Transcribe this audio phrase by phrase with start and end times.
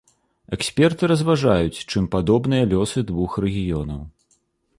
[0.55, 4.01] Эксперты разважаюць, чым падобныя лёсы двух рэгіёнаў.